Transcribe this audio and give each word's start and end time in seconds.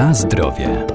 Na 0.00 0.14
zdrowie. 0.14 0.86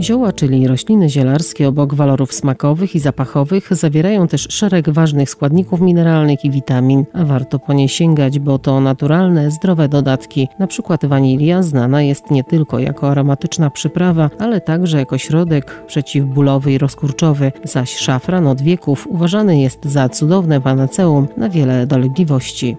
Zioła, 0.00 0.32
czyli 0.32 0.66
rośliny 0.66 1.10
zielarskie 1.10 1.68
obok 1.68 1.94
walorów 1.94 2.34
smakowych 2.34 2.94
i 2.94 2.98
zapachowych, 2.98 3.68
zawierają 3.70 4.28
też 4.28 4.46
szereg 4.50 4.90
ważnych 4.90 5.30
składników 5.30 5.80
mineralnych 5.80 6.44
i 6.44 6.50
witamin, 6.50 7.04
a 7.12 7.24
warto 7.24 7.58
po 7.58 7.72
nie 7.72 7.88
sięgać, 7.88 8.38
bo 8.38 8.58
to 8.58 8.80
naturalne, 8.80 9.50
zdrowe 9.50 9.88
dodatki. 9.88 10.48
Na 10.58 10.66
przykład 10.66 11.06
wanilia 11.06 11.62
znana 11.62 12.02
jest 12.02 12.30
nie 12.30 12.44
tylko 12.44 12.78
jako 12.78 13.10
aromatyczna 13.10 13.70
przyprawa, 13.70 14.30
ale 14.38 14.60
także 14.60 14.98
jako 14.98 15.18
środek 15.18 15.84
przeciwbólowy 15.86 16.72
i 16.72 16.78
rozkurczowy, 16.78 17.52
zaś 17.64 17.96
szafran 17.96 18.46
od 18.46 18.62
wieków 18.62 19.06
uważany 19.10 19.60
jest 19.60 19.84
za 19.84 20.08
cudowne 20.08 20.60
panaceum 20.60 21.28
na 21.36 21.48
wiele 21.48 21.86
dolegliwości. 21.86 22.76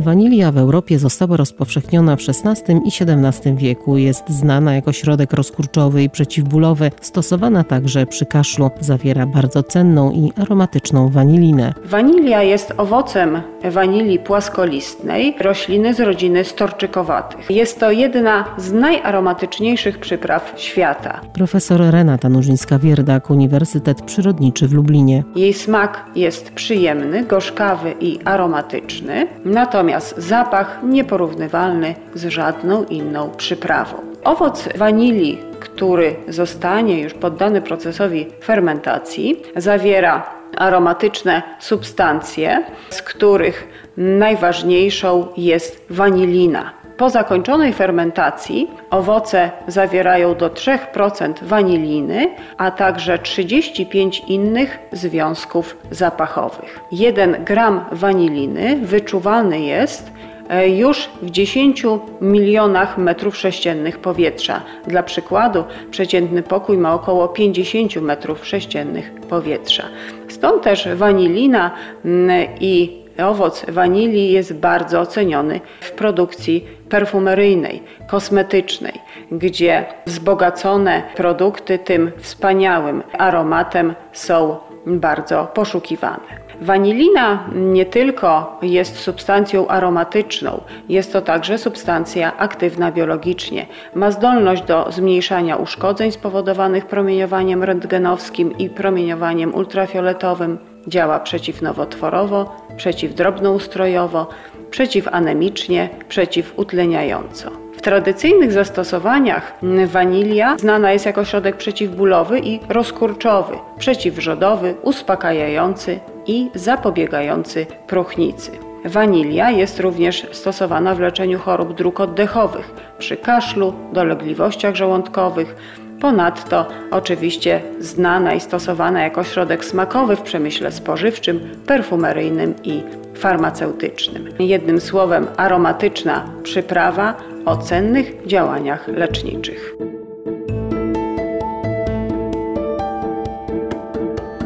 Wanilia 0.00 0.52
w 0.52 0.58
Europie 0.58 0.98
została 0.98 1.36
rozpowszechniona 1.36 2.16
w 2.16 2.20
XVI 2.20 2.72
i 2.84 2.88
XVII 2.88 3.56
wieku. 3.56 3.96
Jest 3.96 4.28
znana 4.28 4.74
jako 4.74 4.92
środek 4.92 5.32
rozkurczowy 5.32 6.02
i 6.02 6.10
przeciwbólowy, 6.10 6.90
stosowana 7.00 7.64
także 7.64 8.06
przy 8.06 8.26
kaszlu. 8.26 8.70
Zawiera 8.80 9.26
bardzo 9.26 9.62
cenną 9.62 10.10
i 10.10 10.32
aromatyczną 10.42 11.08
wanilinę. 11.08 11.74
Wanilia 11.84 12.42
jest 12.42 12.72
owocem 12.76 13.42
wanilii 13.70 14.18
płaskolistnej, 14.18 15.34
rośliny 15.40 15.94
z 15.94 16.00
rodziny 16.00 16.44
storczykowatych. 16.44 17.50
Jest 17.50 17.80
to 17.80 17.90
jedna 17.90 18.44
z 18.58 18.72
najaromatyczniejszych 18.72 19.98
przypraw 19.98 20.52
świata. 20.56 21.20
Profesor 21.32 21.80
Renata 21.90 22.28
Nurzyńska-Wierdak, 22.28 23.30
Uniwersytet 23.30 24.02
Przyrodniczy 24.02 24.68
w 24.68 24.72
Lublinie. 24.72 25.24
Jej 25.36 25.54
smak 25.54 26.04
jest 26.14 26.50
przyjemny, 26.52 27.24
gorzkawy 27.24 27.94
i 28.00 28.18
aromatyczny, 28.24 29.26
natomiast 29.44 29.89
zapach 30.16 30.78
nieporównywalny 30.82 31.94
z 32.14 32.24
żadną 32.26 32.84
inną 32.84 33.30
przyprawą. 33.30 33.96
Owoc 34.24 34.68
wanilii, 34.76 35.40
który 35.60 36.16
zostanie 36.28 37.00
już 37.00 37.14
poddany 37.14 37.62
procesowi 37.62 38.26
fermentacji, 38.44 39.42
zawiera 39.56 40.30
aromatyczne 40.56 41.42
substancje, 41.58 42.64
z 42.90 43.02
których 43.02 43.68
najważniejszą 43.96 45.26
jest 45.36 45.86
wanilina. 45.90 46.79
Po 47.00 47.10
zakończonej 47.10 47.72
fermentacji 47.72 48.70
owoce 48.90 49.50
zawierają 49.66 50.34
do 50.34 50.48
3% 50.48 51.32
waniliny, 51.42 52.34
a 52.56 52.70
także 52.70 53.18
35 53.18 54.22
innych 54.26 54.78
związków 54.92 55.76
zapachowych. 55.90 56.80
1 56.92 57.44
gram 57.44 57.84
waniliny 57.92 58.76
wyczuwalny 58.76 59.60
jest 59.60 60.12
e, 60.48 60.68
już 60.68 61.08
w 61.22 61.30
10 61.30 61.82
milionach 62.20 62.98
metrów 62.98 63.36
sześciennych 63.36 63.98
powietrza. 63.98 64.62
Dla 64.86 65.02
przykładu, 65.02 65.64
przeciętny 65.90 66.42
pokój 66.42 66.78
ma 66.78 66.94
około 66.94 67.28
50 67.28 67.96
metrów 67.96 68.46
sześciennych 68.46 69.14
powietrza. 69.14 69.84
Stąd 70.28 70.62
też 70.62 70.88
wanilina 70.94 71.70
mm, 72.04 72.48
i 72.60 73.00
owoc 73.20 73.66
wanilii 73.68 74.32
jest 74.32 74.54
bardzo 74.54 75.00
oceniony 75.00 75.60
w 75.80 75.90
produkcji 75.90 76.66
perfumeryjnej, 76.88 77.82
kosmetycznej, 78.06 78.94
gdzie 79.32 79.84
wzbogacone 80.06 81.02
produkty 81.16 81.78
tym 81.78 82.12
wspaniałym 82.18 83.02
aromatem 83.18 83.94
są 84.12 84.56
bardzo 84.86 85.44
poszukiwane. 85.54 86.50
Wanilina 86.60 87.48
nie 87.54 87.86
tylko 87.86 88.58
jest 88.62 88.98
substancją 88.98 89.68
aromatyczną, 89.68 90.60
jest 90.88 91.12
to 91.12 91.20
także 91.22 91.58
substancja 91.58 92.36
aktywna 92.36 92.92
biologicznie. 92.92 93.66
Ma 93.94 94.10
zdolność 94.10 94.62
do 94.62 94.92
zmniejszania 94.92 95.56
uszkodzeń 95.56 96.12
spowodowanych 96.12 96.86
promieniowaniem 96.86 97.62
rentgenowskim 97.64 98.58
i 98.58 98.70
promieniowaniem 98.70 99.54
ultrafioletowym. 99.54 100.58
Działa 100.86 101.20
przeciwnowotworowo, 101.20 102.56
przeciwdrobnoustrojowo, 102.76 104.28
przeciwanemicznie, 104.70 105.88
przeciwutleniająco. 106.08 107.50
W 107.76 107.82
tradycyjnych 107.82 108.52
zastosowaniach 108.52 109.52
wanilia 109.86 110.58
znana 110.58 110.92
jest 110.92 111.06
jako 111.06 111.24
środek 111.24 111.56
przeciwbólowy 111.56 112.38
i 112.38 112.60
rozkurczowy, 112.68 113.58
przeciwrzodowy, 113.78 114.74
uspokajający 114.82 116.00
i 116.26 116.50
zapobiegający 116.54 117.66
próchnicy. 117.86 118.50
Wanilia 118.84 119.50
jest 119.50 119.80
również 119.80 120.26
stosowana 120.32 120.94
w 120.94 121.00
leczeniu 121.00 121.38
chorób 121.38 121.74
dróg 121.74 122.00
oddechowych, 122.00 122.70
przy 122.98 123.16
kaszlu, 123.16 123.72
dolegliwościach 123.92 124.74
żołądkowych. 124.74 125.56
Ponadto 126.00 126.66
oczywiście 126.90 127.62
znana 127.80 128.34
i 128.34 128.40
stosowana 128.40 129.02
jako 129.02 129.24
środek 129.24 129.64
smakowy 129.64 130.16
w 130.16 130.22
przemyśle 130.22 130.72
spożywczym, 130.72 131.40
perfumeryjnym 131.66 132.54
i 132.64 132.82
farmaceutycznym. 133.14 134.28
Jednym 134.38 134.80
słowem 134.80 135.26
aromatyczna 135.36 136.24
przyprawa 136.42 137.14
o 137.44 137.56
cennych 137.56 138.26
działaniach 138.26 138.88
leczniczych. 138.88 139.74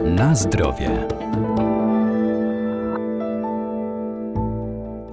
Na 0.05 0.35
zdrowie. 0.35 0.91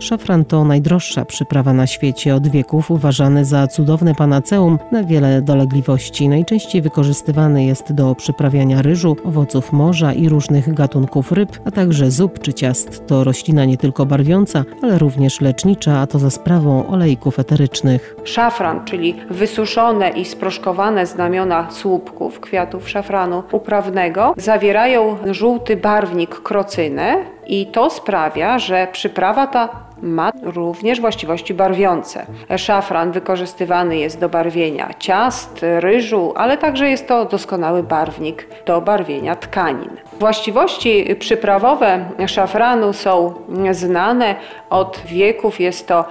Szafran 0.02 0.46
to 0.46 0.64
najdroższa 0.64 1.26
przyprawa 1.26 1.74
na 1.74 1.88
świecie, 1.88 2.36
od 2.36 2.48
wieków 2.48 2.92
uważany 2.92 3.46
za 3.46 3.68
cudowne 3.68 4.16
panaceum 4.16 4.80
na 4.92 5.04
wiele 5.04 5.42
dolegliwości. 5.42 6.30
Najczęściej 6.30 6.82
wykorzystywany 6.82 7.66
jest 7.66 7.94
do 7.94 8.16
przyprawiania 8.16 8.82
ryżu, 8.82 9.18
owoców 9.26 9.74
morza 9.74 10.14
i 10.14 10.30
różnych 10.30 10.74
gatunków 10.74 11.32
ryb, 11.32 11.50
a 11.66 11.72
także 11.72 12.12
zup 12.12 12.40
czy 12.40 12.54
ciast. 12.54 13.08
To 13.08 13.24
roślina 13.24 13.66
nie 13.66 13.78
tylko 13.78 14.06
barwiąca, 14.06 14.64
ale 14.84 14.98
również 14.98 15.42
lecznicza, 15.42 16.00
a 16.00 16.08
to 16.08 16.20
za 16.20 16.30
sprawą 16.30 16.88
olejków 16.88 17.40
eterycznych. 17.40 18.16
Szafran, 18.24 18.86
czyli 18.86 19.16
wysuszone 19.30 20.10
i 20.10 20.26
sproszkowane 20.26 21.06
znamiona 21.06 21.72
słupków 21.72 22.40
kwiatów 22.40 22.90
szafranu 22.90 23.44
uprawnego, 23.52 24.34
zawierają 24.38 25.18
żółty 25.32 25.78
barwnik 25.78 26.42
krocynę 26.42 27.16
i 27.48 27.68
to 27.68 27.90
sprawia, 27.90 28.60
że 28.60 28.88
przyprawa 28.92 29.48
ta 29.48 29.91
ma 30.02 30.32
również 30.44 31.02
właściwości 31.02 31.54
barwiące. 31.54 32.26
Szafran 32.58 33.12
wykorzystywany 33.12 33.98
jest 33.98 34.20
do 34.20 34.30
barwienia 34.30 34.90
ciast, 35.00 35.66
ryżu, 35.80 36.34
ale 36.36 36.58
także 36.58 36.90
jest 36.90 37.08
to 37.08 37.26
doskonały 37.26 37.84
barwnik 37.84 38.48
do 38.66 38.82
barwienia 38.82 39.36
tkanin. 39.36 39.90
Właściwości 40.20 41.16
przyprawowe 41.20 42.06
szafranu 42.28 42.94
są 42.94 43.34
znane 43.72 44.36
od 44.70 45.02
wieków. 45.06 45.60
Jest 45.60 45.88
to 45.88 46.06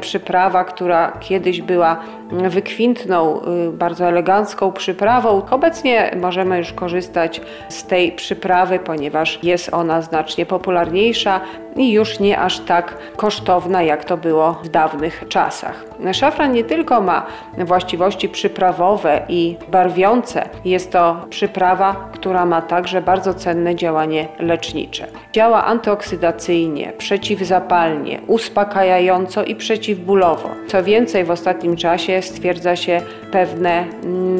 przyprawa, 0.00 0.64
która 0.64 1.12
kiedyś 1.20 1.60
była 1.60 1.96
wykwintną, 2.30 3.40
bardzo 3.72 4.04
elegancką 4.04 4.72
przyprawą. 4.72 5.42
Obecnie 5.50 6.10
możemy 6.20 6.58
już 6.58 6.72
korzystać 6.72 7.40
z 7.68 7.84
tej 7.84 8.12
przyprawy, 8.12 8.78
ponieważ 8.78 9.38
jest 9.42 9.74
ona 9.74 10.02
znacznie 10.02 10.46
popularniejsza 10.46 11.40
i 11.76 11.92
już 11.92 12.20
nie 12.20 12.38
aż 12.38 12.58
tak 12.58 12.98
kosztowna, 13.16 13.31
jak 13.80 14.04
to 14.04 14.16
było 14.16 14.52
w 14.64 14.68
dawnych 14.68 15.24
czasach. 15.28 15.84
Szafran 16.12 16.52
nie 16.52 16.64
tylko 16.64 17.00
ma 17.00 17.26
właściwości 17.58 18.28
przyprawowe 18.28 19.22
i 19.28 19.56
barwiące, 19.68 20.48
jest 20.64 20.92
to 20.92 21.16
przyprawa, 21.30 22.08
która 22.12 22.46
ma 22.46 22.62
także 22.62 23.02
bardzo 23.02 23.34
cenne 23.34 23.76
działanie 23.76 24.28
lecznicze. 24.38 25.06
Działa 25.32 25.64
antyoksydacyjnie, 25.64 26.92
przeciwzapalnie, 26.98 28.20
uspokajająco 28.26 29.44
i 29.44 29.54
przeciwbólowo. 29.54 30.48
Co 30.66 30.82
więcej, 30.82 31.24
w 31.24 31.30
ostatnim 31.30 31.76
czasie 31.76 32.22
stwierdza 32.22 32.76
się 32.76 33.00
pewne 33.32 33.84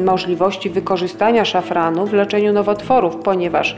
możliwości 0.03 0.69
wykorzystania 0.69 1.45
szafranu 1.45 2.05
w 2.05 2.13
leczeniu 2.13 2.53
nowotworów, 2.53 3.15
ponieważ 3.15 3.75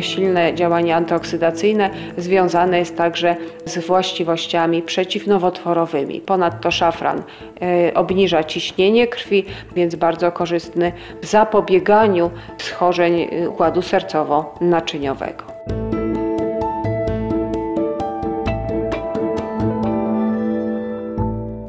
silne 0.00 0.54
działanie 0.54 0.96
antyoksydacyjne 0.96 1.90
związane 2.16 2.78
jest 2.78 2.96
także 2.96 3.36
z 3.64 3.86
właściwościami 3.86 4.47
przeciwnowotworowymi. 4.86 6.20
Ponadto 6.20 6.70
szafran 6.70 7.18
y, 7.18 7.94
obniża 7.94 8.44
ciśnienie 8.44 9.06
krwi, 9.06 9.44
więc 9.76 9.94
bardzo 9.94 10.32
korzystny 10.32 10.92
w 11.22 11.26
zapobieganiu 11.26 12.30
schorzeń 12.58 13.28
układu 13.48 13.80
sercowo-naczyniowego. 13.80 15.58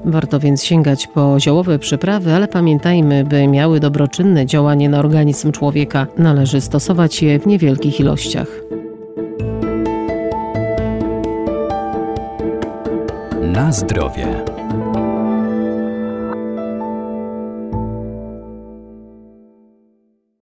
Warto 0.09 0.39
więc 0.39 0.63
sięgać 0.63 1.07
po 1.07 1.39
ziołowe 1.39 1.79
przyprawy, 1.79 2.33
ale 2.33 2.47
pamiętajmy, 2.47 3.23
by 3.23 3.47
miały 3.47 3.79
dobroczynne 3.79 4.45
działanie 4.45 4.89
na 4.89 4.99
organizm 4.99 5.51
człowieka, 5.51 6.07
należy 6.17 6.61
stosować 6.61 7.21
je 7.21 7.39
w 7.39 7.47
niewielkich 7.47 7.99
ilościach. 7.99 8.78
Na 13.59 13.71
zdrowie. 13.71 14.27